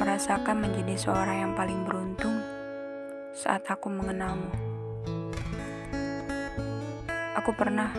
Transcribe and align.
merasakan 0.00 0.62
menjadi 0.62 0.94
seorang 0.96 1.36
yang 1.44 1.52
paling 1.58 1.82
beruntung 1.82 2.40
saat 3.34 3.66
aku 3.66 3.90
mengenalmu. 3.90 4.48
Aku 7.36 7.50
pernah 7.56 7.90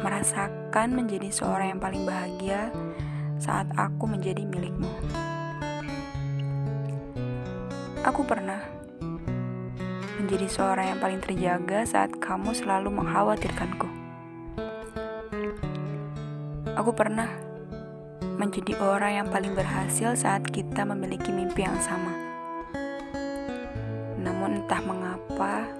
merasakan 0.00 0.88
menjadi 0.96 1.28
seorang 1.28 1.76
yang 1.76 1.80
paling 1.82 2.08
bahagia 2.08 2.72
saat 3.36 3.68
aku 3.76 4.08
menjadi 4.08 4.42
milikmu. 4.48 4.90
Aku 8.06 8.24
pernah 8.24 8.64
menjadi 10.22 10.48
seorang 10.48 10.96
yang 10.96 11.00
paling 11.04 11.20
terjaga 11.20 11.84
saat 11.84 12.16
kamu 12.16 12.56
selalu 12.56 12.88
mengkhawatirkanku. 12.94 13.88
Aku 16.74 16.90
pernah 16.96 17.43
menjadi 18.34 18.74
orang 18.82 19.22
yang 19.22 19.28
paling 19.30 19.54
berhasil 19.54 20.18
saat 20.18 20.42
kita 20.50 20.82
memiliki 20.82 21.30
mimpi 21.30 21.62
yang 21.62 21.78
sama. 21.78 22.10
Namun 24.18 24.64
entah 24.64 24.82
mengapa, 24.82 25.70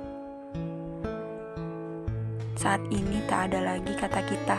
saat 2.55 2.83
ini 2.95 3.19
tak 3.27 3.51
ada 3.51 3.75
lagi 3.75 3.93
kata 3.99 4.21
kita. 4.23 4.59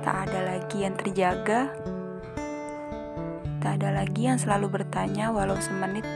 Tak 0.00 0.16
ada 0.28 0.40
lagi 0.56 0.78
yang 0.88 0.96
terjaga. 0.96 1.68
Tak 3.60 3.72
ada 3.82 4.00
lagi 4.00 4.22
yang 4.24 4.40
selalu 4.40 4.80
bertanya 4.80 5.28
walau 5.28 5.58
semenit 5.60 6.06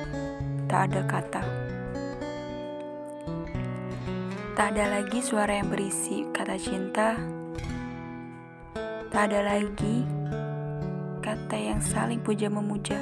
tak 0.71 0.89
ada 0.89 1.05
kata. 1.05 1.43
Tak 4.57 4.67
ada 4.73 4.85
lagi 5.01 5.21
suara 5.21 5.61
yang 5.61 5.69
berisi 5.69 6.25
kata 6.33 6.57
cinta 6.57 7.42
Tak 9.13 9.29
ada 9.29 9.45
lagi 9.45 10.09
kata 11.21 11.53
yang 11.53 11.85
saling 11.85 12.25
puja-memuja. 12.25 12.97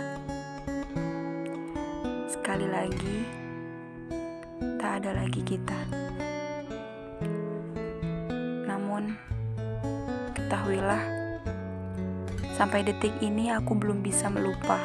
Sekali 2.26 2.66
lagi, 2.66 3.22
tak 4.74 5.06
ada 5.06 5.22
lagi 5.22 5.38
kita. 5.46 5.78
Namun, 8.66 9.14
ketahuilah, 10.34 10.98
sampai 12.58 12.82
detik 12.82 13.14
ini 13.22 13.54
aku 13.54 13.78
belum 13.78 14.02
bisa 14.02 14.26
melupa. 14.26 14.82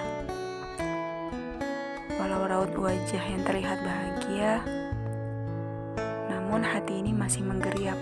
Walau 2.22 2.46
raut 2.46 2.73
wajah 2.78 3.26
yang 3.26 3.42
terlihat 3.42 3.81
bahagia, 3.81 4.62
namun 6.30 6.62
hati 6.62 7.02
ini 7.02 7.18
masih 7.18 7.42
menggeriap 7.42 7.98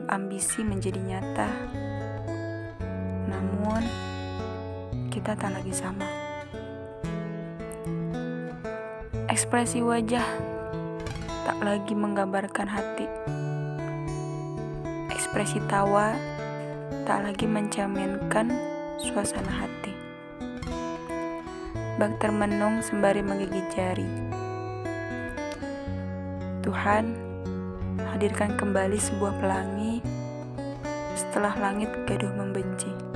mengharap 0.00 0.16
ambisi 0.16 0.64
menjadi 0.64 1.00
nyata. 1.00 1.50
Namun, 3.28 3.82
kita 5.12 5.36
tak 5.36 5.52
lagi 5.52 5.72
sama. 5.76 6.08
Ekspresi 9.28 9.84
wajah 9.84 10.24
tak 11.44 11.58
lagi 11.60 11.92
menggambarkan 11.92 12.68
hati. 12.68 13.06
Ekspresi 15.12 15.60
tawa 15.68 16.16
tak 17.04 17.28
lagi 17.28 17.44
mencerminkan 17.44 18.48
suasana 18.98 19.52
hati. 19.52 19.92
Bak 22.00 22.16
termenung 22.24 22.80
sembari 22.80 23.20
menggigit 23.20 23.66
jari. 23.76 24.08
Tuhan, 26.64 27.29
hadirkan 28.20 28.52
kembali 28.52 29.00
sebuah 29.00 29.32
pelangi 29.40 30.04
setelah 31.16 31.56
langit 31.56 31.88
gaduh 32.04 32.28
membenci. 32.36 33.09